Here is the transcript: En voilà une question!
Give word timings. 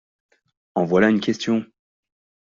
En 0.73 0.83
voilà 0.83 1.11
une 1.11 1.19
question! 1.19 1.63